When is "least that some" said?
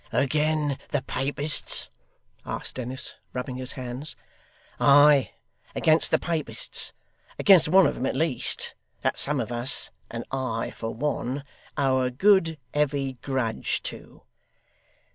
8.15-9.39